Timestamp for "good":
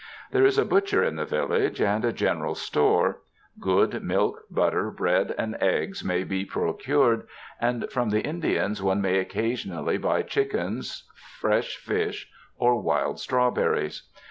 3.59-4.01